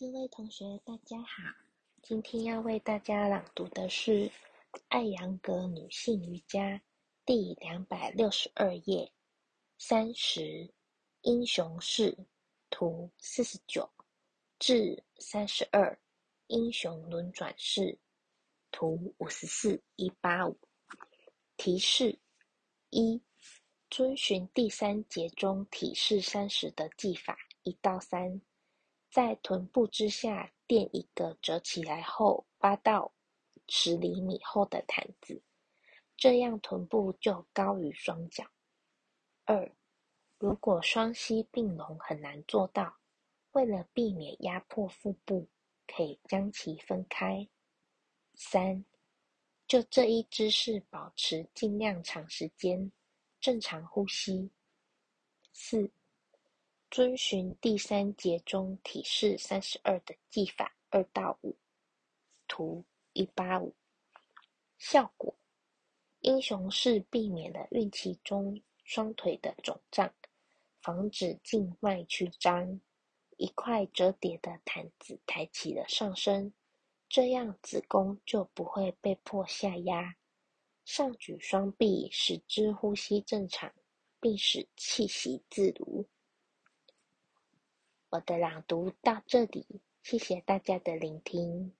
[0.00, 1.42] 各位同学，大家好。
[2.04, 4.28] 今天要为大家朗读的是
[4.86, 6.74] 《艾扬格女性瑜伽》
[7.26, 9.10] 第两百六十二页，
[9.76, 10.72] 三十
[11.22, 12.16] 英雄式
[12.70, 13.90] 图四十九
[14.60, 15.98] 至三十二
[16.46, 17.98] 英雄轮转式
[18.70, 20.56] 图五十四一八五。
[21.56, 22.16] 提示
[22.90, 23.20] 一：
[23.90, 28.40] 遵循第三节中体式三十的技法，一到三。
[29.10, 33.12] 在臀部之下垫一个折起来后八到
[33.66, 35.42] 十厘米厚的毯子，
[36.16, 38.44] 这样臀部就高于双脚。
[39.46, 39.72] 二，
[40.38, 42.98] 如果双膝并拢很难做到，
[43.52, 45.48] 为了避免压迫腹部，
[45.86, 47.48] 可以将其分开。
[48.34, 48.84] 三，
[49.66, 52.92] 就这一姿势保持尽量长时间，
[53.40, 54.50] 正常呼吸。
[55.52, 55.90] 四。
[56.90, 61.54] 遵循第三节中体式三十二的技法二到五，
[62.46, 63.74] 图一八五。
[64.78, 65.36] 效果：
[66.20, 70.10] 英雄式避免了孕期中双腿的肿胀，
[70.80, 72.80] 防止静脉曲张。
[73.36, 76.52] 一块折叠的毯子抬起了上身，
[77.08, 80.16] 这样子宫就不会被迫下压。
[80.86, 83.72] 上举双臂，使之呼吸正常，
[84.18, 86.08] 并使气息自如。
[88.10, 91.74] 我的朗读到这里，谢谢大家的聆听。